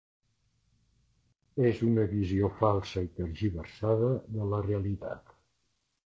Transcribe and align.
És 1.71 1.83
una 1.89 2.05
visió 2.13 2.49
falsa 2.61 3.03
i 3.07 3.09
tergiversada 3.19 4.09
de 4.39 4.47
la 4.55 4.63
realitat. 4.69 5.37